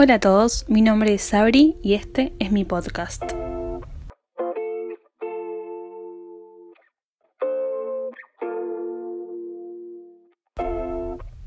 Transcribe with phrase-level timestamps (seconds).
[0.00, 3.20] Hola a todos, mi nombre es Sabri y este es mi podcast.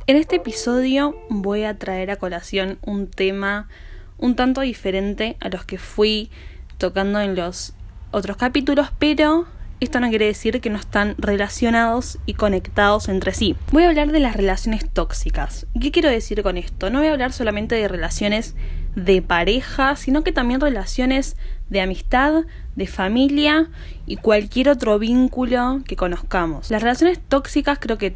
[0.05, 3.69] En este episodio voy a traer a colación un tema
[4.17, 6.29] un tanto diferente a los que fui
[6.77, 7.73] tocando en los
[8.11, 9.45] otros capítulos, pero
[9.81, 13.55] esto no quiere decir que no están relacionados y conectados entre sí.
[13.71, 15.65] Voy a hablar de las relaciones tóxicas.
[15.81, 16.91] ¿Qué quiero decir con esto?
[16.91, 18.55] No voy a hablar solamente de relaciones
[18.95, 21.35] de pareja, sino que también relaciones
[21.69, 22.43] de amistad,
[22.75, 23.71] de familia
[24.05, 26.69] y cualquier otro vínculo que conozcamos.
[26.69, 28.15] Las relaciones tóxicas creo que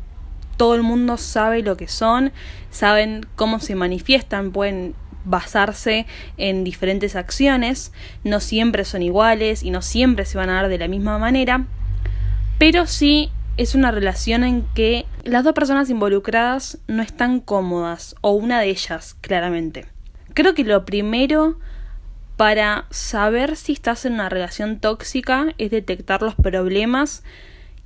[0.58, 2.32] todo el mundo sabe lo que son,
[2.70, 4.94] saben cómo se manifiestan, pueden
[5.26, 6.06] basarse
[6.38, 7.92] en diferentes acciones,
[8.24, 11.66] no siempre son iguales y no siempre se van a dar de la misma manera,
[12.58, 18.32] pero sí es una relación en que las dos personas involucradas no están cómodas, o
[18.32, 19.86] una de ellas, claramente.
[20.34, 21.58] Creo que lo primero
[22.36, 27.24] para saber si estás en una relación tóxica es detectar los problemas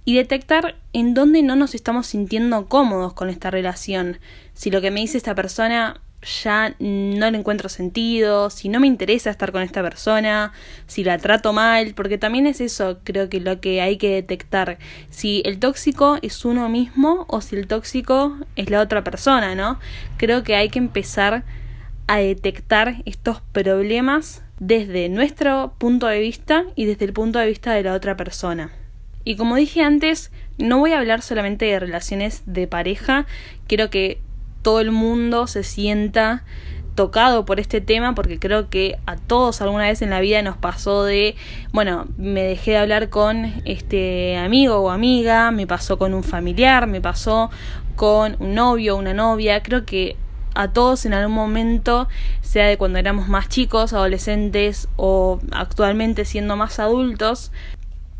[0.06, 4.17] y detectar en dónde no nos estamos sintiendo cómodos con esta relación.
[4.54, 8.88] Si lo que me dice esta persona ya no le encuentro sentido, si no me
[8.88, 10.52] interesa estar con esta persona,
[10.88, 14.78] si la trato mal, porque también es eso, creo que lo que hay que detectar,
[15.09, 19.80] si el tóxico es uno mismo o si el tóxico es la otra persona, ¿no?
[20.17, 21.44] Creo que hay que empezar
[22.08, 27.73] a detectar estos problemas desde nuestro punto de vista y desde el punto de vista
[27.73, 28.72] de la otra persona.
[29.23, 33.26] Y como dije antes, no voy a hablar solamente de relaciones de pareja,
[33.67, 34.20] quiero que
[34.62, 36.44] todo el mundo se sienta
[36.96, 40.58] tocado por este tema porque creo que a todos alguna vez en la vida nos
[40.58, 41.36] pasó de,
[41.72, 46.88] bueno, me dejé de hablar con este amigo o amiga, me pasó con un familiar,
[46.88, 47.52] me pasó
[47.96, 50.18] con un novio o una novia, creo que
[50.56, 52.10] a todos en algún momento,
[52.42, 57.54] sea de cuando éramos más chicos, adolescentes o actualmente siendo más adultos,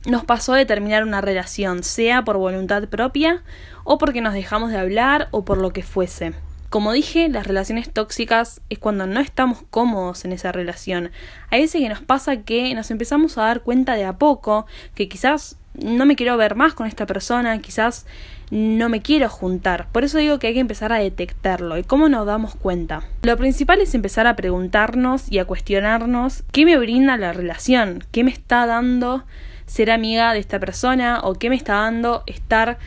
[0.06, 3.44] nos pasó de terminar una relación, sea por voluntad propia
[3.84, 6.34] o porque nos dejamos de hablar o por lo que fuese.
[6.70, 11.12] Como dije, las relaciones tóxicas es cuando no estamos cómodos en esa relación.
[11.50, 15.10] Hay veces que nos pasa que nos empezamos a dar cuenta de a poco que
[15.10, 18.06] quizás no me quiero ver más con esta persona, quizás
[18.52, 19.88] no me quiero juntar.
[19.92, 21.78] Por eso digo que hay que empezar a detectarlo.
[21.78, 23.04] ¿Y cómo nos damos cuenta?
[23.24, 28.24] Lo principal es empezar a preguntarnos y a cuestionarnos qué me brinda la relación, qué
[28.24, 29.24] me está dando
[29.70, 32.80] ser amiga de esta persona o qué me está dando estar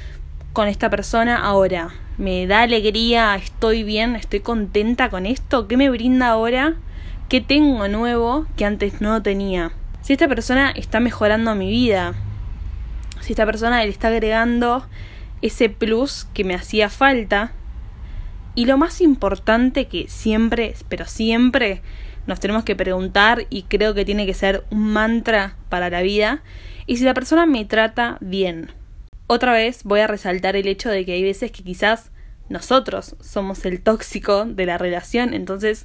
[0.52, 1.90] con esta persona ahora.
[2.18, 3.36] ¿Me da alegría?
[3.36, 4.16] ¿Estoy bien?
[4.16, 5.68] ¿Estoy contenta con esto?
[5.68, 6.74] ¿Qué me brinda ahora?
[7.28, 9.70] ¿Qué tengo nuevo que antes no tenía?
[10.02, 12.14] Si esta persona está mejorando mi vida,
[13.20, 14.84] si esta persona le está agregando
[15.40, 17.52] ese plus que me hacía falta,
[18.56, 21.80] y lo más importante que siempre, pero siempre
[22.26, 26.42] nos tenemos que preguntar y creo que tiene que ser un mantra para la vida,
[26.86, 28.70] y si la persona me trata bien.
[29.26, 32.10] Otra vez voy a resaltar el hecho de que hay veces que quizás
[32.48, 35.84] nosotros somos el tóxico de la relación, entonces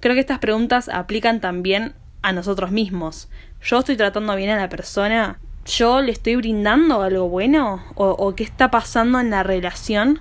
[0.00, 3.28] creo que estas preguntas aplican también a nosotros mismos.
[3.62, 5.38] ¿Yo estoy tratando bien a la persona?
[5.66, 7.84] ¿Yo le estoy brindando algo bueno?
[7.94, 10.20] ¿O, o qué está pasando en la relación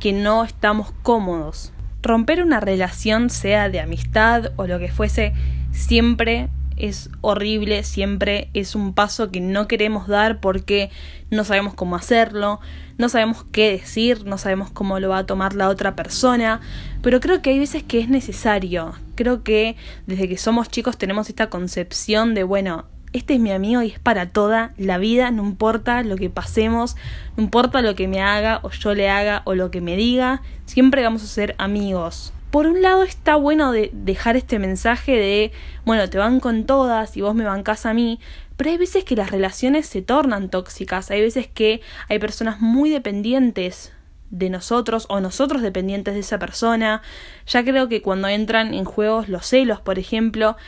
[0.00, 1.71] que no estamos cómodos?
[2.02, 5.32] Romper una relación, sea de amistad o lo que fuese,
[5.70, 10.90] siempre es horrible, siempre es un paso que no queremos dar porque
[11.30, 12.60] no sabemos cómo hacerlo,
[12.98, 16.60] no sabemos qué decir, no sabemos cómo lo va a tomar la otra persona,
[17.02, 18.94] pero creo que hay veces que es necesario.
[19.14, 19.76] Creo que
[20.06, 23.98] desde que somos chicos tenemos esta concepción de, bueno, este es mi amigo y es
[23.98, 26.96] para toda la vida, no importa lo que pasemos,
[27.36, 30.42] no importa lo que me haga o yo le haga o lo que me diga,
[30.66, 35.52] siempre vamos a ser amigos por un lado está bueno de dejar este mensaje de,
[35.86, 38.20] bueno, te van con todas y vos me bancás a mí,
[38.58, 41.80] pero hay veces que las relaciones se tornan tóxicas, hay veces que
[42.10, 43.94] hay personas muy dependientes
[44.28, 47.00] de nosotros o nosotros dependientes de esa persona.
[47.46, 50.58] Ya creo que cuando entran en juegos los celos, por ejemplo,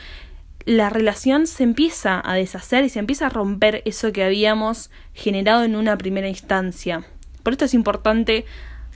[0.65, 5.63] la relación se empieza a deshacer y se empieza a romper eso que habíamos generado
[5.63, 7.05] en una primera instancia.
[7.43, 8.45] Por esto es importante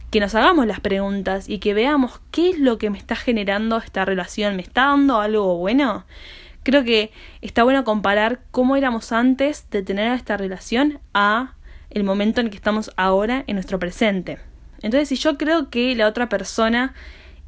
[0.09, 3.77] que nos hagamos las preguntas y que veamos qué es lo que me está generando
[3.77, 6.05] esta relación, ¿me está dando algo bueno?
[6.63, 7.11] Creo que
[7.41, 11.53] está bueno comparar cómo éramos antes de tener esta relación a
[11.91, 14.39] el momento en que estamos ahora en nuestro presente.
[14.81, 16.95] Entonces, si yo creo que la otra persona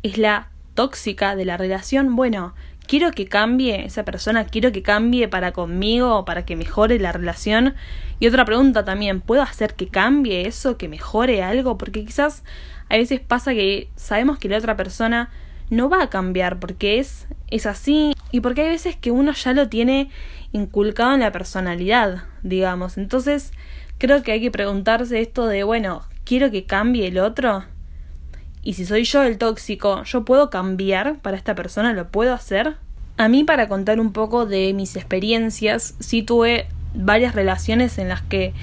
[0.03, 2.53] es la tóxica de la relación, bueno,
[2.91, 7.73] quiero que cambie esa persona, quiero que cambie para conmigo, para que mejore la relación.
[8.19, 11.77] Y otra pregunta también, ¿puedo hacer que cambie eso, que mejore algo?
[11.77, 12.43] Porque quizás
[12.89, 15.29] a veces pasa que sabemos que la otra persona
[15.69, 19.53] no va a cambiar porque es, es así y porque hay veces que uno ya
[19.53, 20.09] lo tiene
[20.51, 22.97] inculcado en la personalidad, digamos.
[22.97, 23.53] Entonces,
[23.99, 27.63] creo que hay que preguntarse esto de, bueno, ¿quiero que cambie el otro?
[28.63, 31.93] Y si soy yo el tóxico, ¿yo puedo cambiar para esta persona?
[31.93, 32.75] ¿Lo puedo hacer?
[33.17, 38.21] A mí, para contar un poco de mis experiencias, sí tuve varias relaciones en las
[38.21, 38.53] que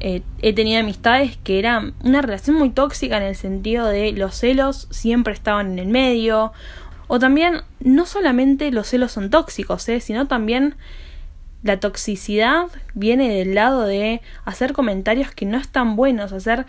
[0.00, 4.34] eh, he tenido amistades que eran una relación muy tóxica en el sentido de los
[4.34, 6.52] celos siempre estaban en el medio.
[7.06, 10.00] O también, no solamente los celos son tóxicos, ¿eh?
[10.00, 10.76] sino también
[11.62, 16.64] la toxicidad viene del lado de hacer comentarios que no están buenos, hacer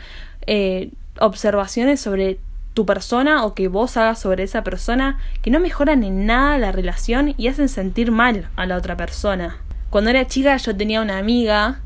[0.48, 0.90] eh,
[1.20, 2.40] observaciones sobre
[2.74, 6.72] tu persona o que vos hagas sobre esa persona que no mejoran en nada la
[6.72, 9.58] relación y hacen sentir mal a la otra persona.
[9.90, 11.82] Cuando era chica yo tenía una amiga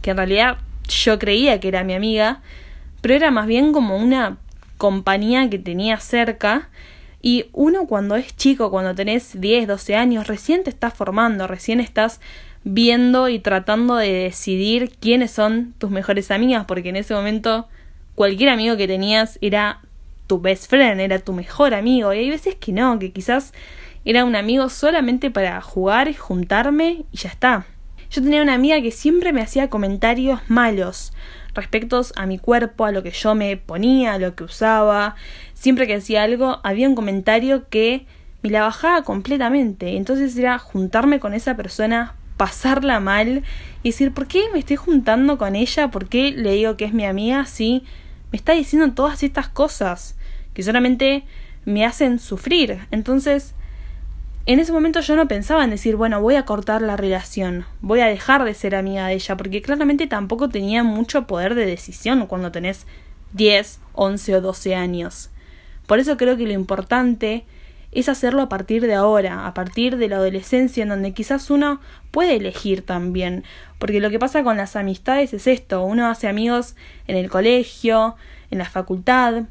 [0.00, 0.58] que en realidad
[0.88, 2.40] yo creía que era mi amiga,
[3.00, 4.38] pero era más bien como una
[4.76, 6.68] compañía que tenía cerca
[7.20, 11.80] y uno cuando es chico, cuando tenés 10, 12 años, recién te estás formando, recién
[11.80, 12.20] estás
[12.62, 17.66] viendo y tratando de decidir quiénes son tus mejores amigas, porque en ese momento
[18.14, 19.80] cualquier amigo que tenías era
[20.28, 23.52] tu best friend, era tu mejor amigo, y hay veces que no, que quizás
[24.04, 27.66] era un amigo solamente para jugar, juntarme y ya está.
[28.10, 31.12] Yo tenía una amiga que siempre me hacía comentarios malos
[31.54, 35.14] respecto a mi cuerpo, a lo que yo me ponía, a lo que usaba.
[35.52, 38.06] Siempre que hacía algo, había un comentario que
[38.42, 39.96] me la bajaba completamente.
[39.96, 43.42] Entonces era juntarme con esa persona, pasarla mal
[43.82, 45.90] y decir, ¿por qué me estoy juntando con ella?
[45.90, 47.82] ¿Por qué le digo que es mi amiga si
[48.30, 50.16] me está diciendo todas estas cosas
[50.58, 51.22] que solamente
[51.66, 52.80] me hacen sufrir?
[52.90, 53.54] Entonces,
[54.44, 58.00] en ese momento yo no pensaba en decir, bueno, voy a cortar la relación, voy
[58.00, 62.26] a dejar de ser amiga de ella, porque claramente tampoco tenía mucho poder de decisión
[62.26, 62.88] cuando tenés
[63.34, 65.30] 10, 11 o 12 años.
[65.86, 67.44] Por eso creo que lo importante
[67.92, 71.80] es hacerlo a partir de ahora, a partir de la adolescencia, en donde quizás uno
[72.10, 73.44] puede elegir también,
[73.78, 76.74] porque lo que pasa con las amistades es esto, uno hace amigos
[77.06, 78.16] en el colegio,
[78.50, 79.44] en la facultad,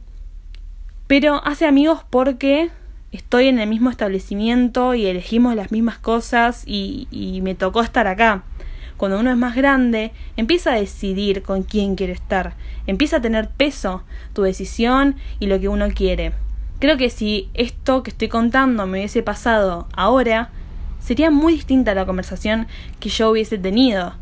[1.08, 2.70] pero hace amigos porque
[3.12, 8.44] estoy en el mismo establecimiento y elegimos las mismas cosas y, me tocó estar acá.
[8.98, 12.56] Cuando uno es más grande, empieza a decidir con quién quiere estar,
[12.88, 16.34] empieza a tener peso tu decisión y lo que uno quiere.
[16.80, 20.50] Creo que si esto que estoy contando me hubiese pasado ahora,
[21.00, 22.68] sería muy distinta la conversación
[23.00, 24.16] que yo hubiese tenido.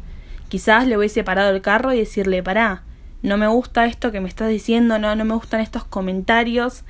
[0.49, 2.83] Quizás le hubiese parado el carro y decirle, pará,
[3.25, 6.83] no me gusta esto que me estás diciendo, no, no me gustan estos comentarios,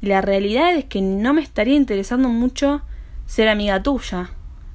[0.00, 2.82] y la realidad es que no me estaría interesando mucho
[3.26, 4.30] ser amiga tuya,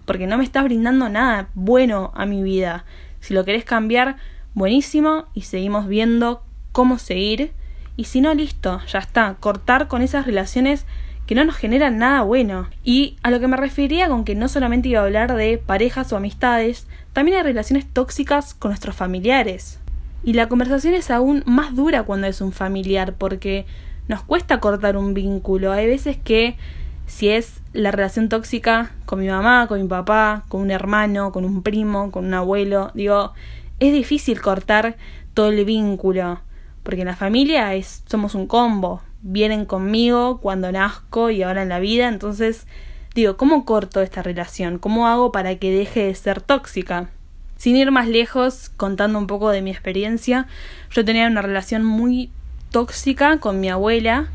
[0.06, 2.86] porque no me estás brindando nada bueno a mi vida.
[3.22, 4.18] Si lo querés cambiar,
[4.54, 7.54] buenísimo, y seguimos viendo cómo seguir.
[7.96, 10.86] Y si no, listo, ya está, cortar con esas relaciones
[11.26, 12.68] que no nos generan nada bueno.
[12.84, 16.12] Y a lo que me refería con que no solamente iba a hablar de parejas
[16.12, 19.80] o amistades, también hay relaciones tóxicas con nuestros familiares.
[20.26, 23.68] Y la conversación es aún más dura cuando es un familiar, porque
[24.08, 25.72] nos cuesta cortar un vínculo.
[25.72, 26.58] Hay veces que
[27.06, 31.46] si es la relación tóxica con mi mamá, con mi papá, con un hermano, con
[31.46, 33.34] un primo, con un abuelo, digo,
[33.80, 34.98] es difícil cortar
[35.36, 36.40] todo el vínculo,
[36.82, 41.70] porque en la familia es somos un combo, vienen conmigo cuando nazco y ahora en
[41.70, 42.66] la vida, entonces
[43.14, 44.80] digo, ¿cómo corto esta relación?
[44.80, 47.12] ¿Cómo hago para que deje de ser tóxica?
[47.58, 50.48] Sin ir más lejos, contando un poco de mi experiencia,
[50.92, 52.30] yo tenía una relación muy
[52.70, 54.28] tóxica con mi abuela,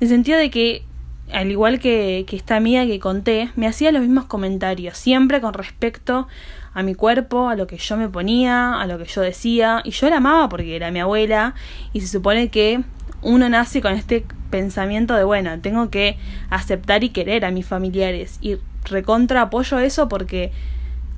[0.00, 0.84] en el sentido de que,
[1.32, 5.54] al igual que, que esta amiga que conté, me hacía los mismos comentarios, siempre con
[5.54, 6.28] respecto
[6.74, 9.90] a mi cuerpo, a lo que yo me ponía, a lo que yo decía, y
[9.90, 11.54] yo la amaba porque era mi abuela,
[11.92, 12.82] y se supone que
[13.22, 16.18] uno nace con este pensamiento de, bueno, tengo que
[16.50, 20.52] aceptar y querer a mis familiares, y recontra apoyo eso porque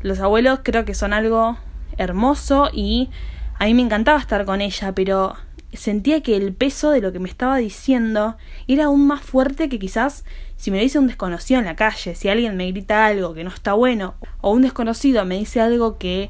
[0.05, 1.57] los abuelos creo que son algo
[1.97, 3.09] hermoso y
[3.59, 5.35] a mí me encantaba estar con ella, pero
[5.73, 8.37] sentía que el peso de lo que me estaba diciendo
[8.69, 12.15] era aún más fuerte que quizás si me lo dice un desconocido en la calle,
[12.15, 15.97] si alguien me grita algo que no está bueno, o un desconocido me dice algo
[15.97, 16.29] que,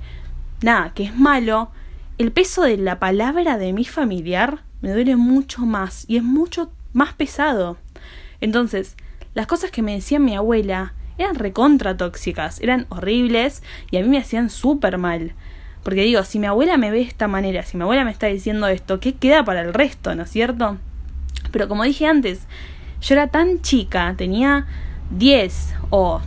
[0.62, 1.72] nada, que es malo,
[2.16, 6.70] el peso de la palabra de mi familiar me duele mucho más y es mucho
[6.92, 7.76] más pesado.
[8.40, 8.96] Entonces,
[9.34, 14.08] las cosas que me decía mi abuela eran recontra tóxicas, eran horribles y a mí
[14.08, 15.34] me hacían súper mal.
[15.82, 18.26] Porque digo, si mi abuela me ve de esta manera, si mi abuela me está
[18.26, 20.78] diciendo esto, ¿qué queda para el resto, no es cierto?
[21.52, 22.46] Pero como dije antes,
[23.00, 24.66] yo era tan chica, tenía
[25.10, 26.22] 10 o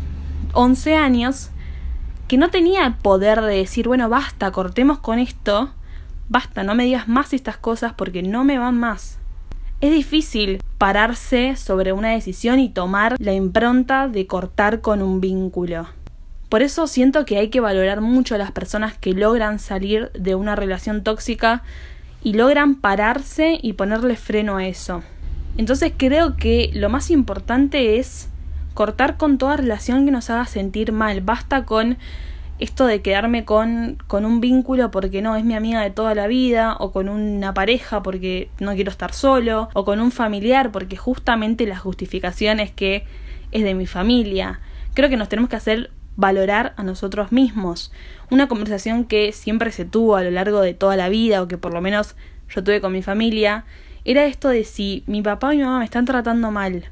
[0.53, 1.49] 11 años,
[2.27, 5.73] que no tenía el poder de decir, bueno, basta, cortemos con esto,
[6.29, 9.19] basta, no me digas más estas cosas porque no me van más.
[9.79, 15.87] Es difícil pararse sobre una decisión y tomar la impronta de cortar con un vínculo.
[16.49, 20.33] Por eso siento que hay que valorar mucho a las personas que logran salir de
[20.33, 21.63] una relación tóxica
[22.23, 25.03] y logran pararse y ponerle freno a eso.
[25.57, 28.29] Entonces creo que lo más importante es
[28.73, 31.21] cortar con toda relación que nos haga sentir mal.
[31.21, 31.97] Basta con
[32.59, 36.27] esto de quedarme con, con un vínculo porque no es mi amiga de toda la
[36.27, 40.97] vida, o con una pareja porque no quiero estar solo, o con un familiar porque
[40.97, 43.05] justamente la justificación es que
[43.51, 44.59] es de mi familia.
[44.93, 47.91] Creo que nos tenemos que hacer valorar a nosotros mismos.
[48.31, 51.57] Una conversación que siempre se tuvo a lo largo de toda la vida, o que
[51.57, 52.15] por lo menos
[52.49, 53.65] yo tuve con mi familia,
[54.03, 56.85] era esto de si mi papá o mi mamá me están tratando mal,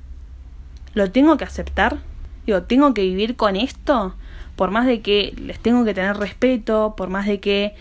[0.93, 1.97] ¿lo tengo que aceptar?
[2.45, 4.15] Digo, ¿tengo que vivir con esto?
[4.55, 7.75] Por más de que les tengo que tener respeto, por más de que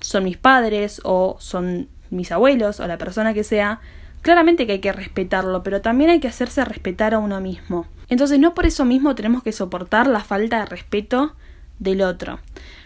[0.00, 3.80] son mis padres o son mis abuelos o la persona que sea,
[4.22, 7.86] claramente que hay que respetarlo, pero también hay que hacerse respetar a uno mismo.
[8.08, 11.34] Entonces no por eso mismo tenemos que soportar la falta de respeto
[11.78, 12.38] del otro.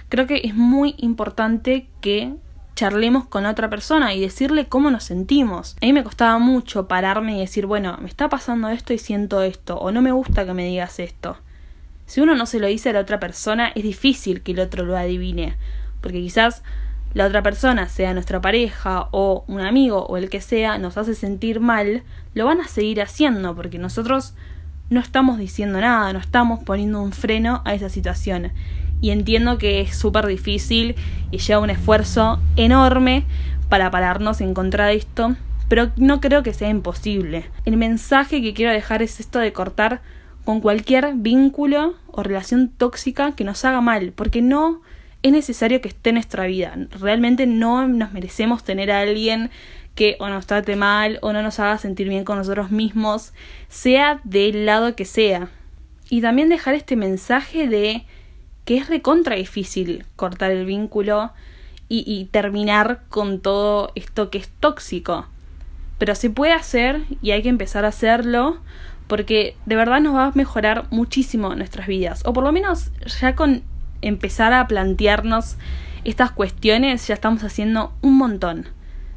[0.09, 2.35] Creo que es muy importante que
[2.75, 5.77] charlemos con otra persona y decirle cómo nos sentimos.
[5.83, 9.43] A mí me costaba mucho pararme y decir, bueno, me está pasando esto y siento
[9.43, 11.39] esto, o no me gusta que me digas esto.
[12.09, 14.83] Si uno no se lo dice a la otra persona, es difícil que el otro
[14.87, 15.57] lo adivine,
[16.01, 16.63] porque quizás
[17.13, 21.15] la otra persona, sea nuestra pareja o un amigo o el que sea, nos hace
[21.15, 24.33] sentir mal, lo van a seguir haciendo, porque nosotros
[24.89, 28.53] no estamos diciendo nada, no estamos poniendo un freno a esa situación.
[29.03, 30.97] Y entiendo que es súper difícil
[31.31, 33.27] y lleva un esfuerzo enorme
[33.69, 35.37] para pararnos en contra de esto,
[35.69, 37.51] pero no creo que sea imposible.
[37.67, 40.01] El mensaje que quiero dejar es esto de cortar
[40.49, 44.81] con cualquier vínculo o relación tóxica que nos haga mal, porque no
[45.23, 46.75] es necesario que esté en nuestra vida.
[46.99, 49.51] Realmente no nos merecemos tener a alguien
[49.95, 53.35] que o nos trate mal o no nos haga sentir bien con nosotros mismos,
[53.69, 55.51] sea del lado que sea.
[56.09, 58.07] Y también dejar este mensaje de
[58.65, 61.31] que es recontra difícil cortar el vínculo
[61.91, 65.27] y, y terminar con todo esto que es tóxico.
[65.99, 68.63] Pero se puede hacer y hay que empezar a hacerlo
[69.09, 73.35] porque de verdad nos va a mejorar muchísimo nuestras vidas, o por lo menos ya
[73.35, 73.63] con
[74.01, 75.57] empezar a plantearnos
[76.05, 78.69] estas cuestiones ya estamos haciendo un montón.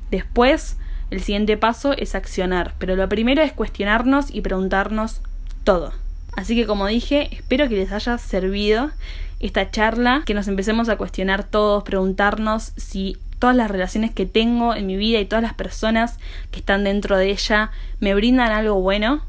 [0.09, 0.77] Después,
[1.11, 5.21] el siguiente paso es accionar, pero lo primero es cuestionarnos y preguntarnos
[5.63, 5.93] todo.
[6.35, 8.91] Así que como dije, espero que les haya servido
[9.39, 14.75] esta charla, que nos empecemos a cuestionar todos, preguntarnos si todas las relaciones que tengo
[14.75, 16.19] en mi vida y todas las personas
[16.51, 19.23] que están dentro de ella me brindan algo bueno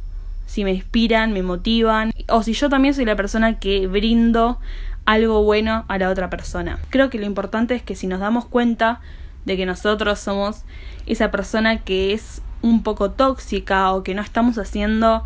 [0.53, 4.59] si me inspiran, me motivan, o si yo también soy la persona que brindo
[5.07, 6.79] algo bueno a la otra persona.
[6.91, 9.01] Creo que lo importante es que si nos damos cuenta
[9.47, 10.65] de que nosotros somos
[11.07, 15.25] esa persona que es un poco tóxica o que no estamos haciendo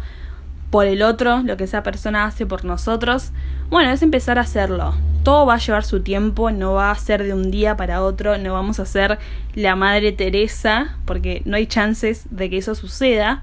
[0.71, 3.33] por el otro lo que esa persona hace por nosotros,
[3.69, 4.95] bueno, es empezar a hacerlo.
[5.25, 8.39] Todo va a llevar su tiempo, no va a ser de un día para otro,
[8.39, 9.19] no vamos a ser
[9.57, 13.43] la Madre Teresa, porque no hay chances de que eso suceda,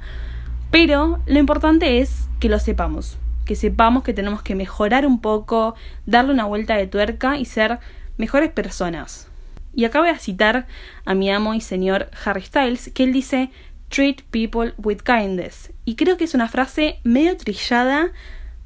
[0.74, 5.76] pero lo importante es que lo sepamos, que sepamos que tenemos que mejorar un poco,
[6.08, 7.78] darle una vuelta de tuerca y ser
[8.18, 9.28] mejores personas.
[9.76, 10.66] Y acá voy a citar
[11.06, 13.52] a mi amo y señor Harry Styles, que él dice
[13.90, 15.72] Treat people with kindness.
[15.86, 18.12] Y creo que es una frase medio trillada,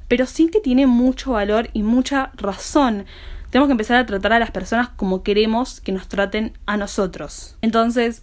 [0.08, 3.04] pero sí que tiene mucho valor y mucha razón.
[3.50, 7.58] Tenemos que empezar a tratar a las personas como queremos que nos traten a nosotros.
[7.60, 8.22] Entonces,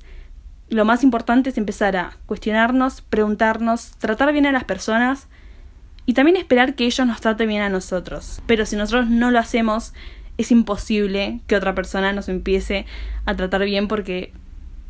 [0.69, 5.27] lo más importante es empezar a cuestionarnos, preguntarnos, tratar bien a las personas
[6.05, 8.41] y también esperar que ellos nos traten bien a nosotros.
[8.48, 9.93] Pero si nosotros no lo hacemos,
[10.38, 12.86] es imposible que otra persona nos empiece
[13.25, 14.34] a tratar bien porque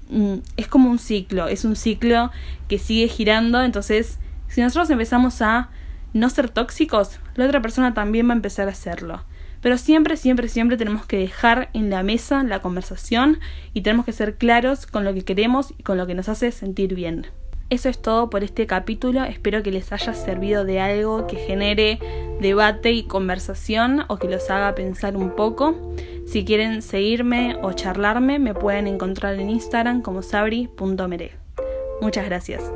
[0.10, 2.32] mm, es como un ciclo, es un ciclo
[2.67, 5.70] que sigue girando, entonces si nosotros empezamos a
[6.13, 9.22] no ser tóxicos, la otra persona también va a empezar a hacerlo.
[9.65, 13.39] Pero siempre, siempre, siempre tenemos que dejar en la mesa la conversación
[13.74, 16.51] y tenemos que ser claros con lo que queremos y con lo que nos hace
[16.51, 17.25] sentir bien.
[17.72, 21.98] Eso es todo por este capítulo, espero que les haya servido de algo que genere
[22.39, 25.95] debate y conversación o que los haga pensar un poco.
[26.27, 31.31] Si quieren seguirme o charlarme, me pueden encontrar en Instagram como sabri.mere.
[32.01, 32.72] Muchas gracias.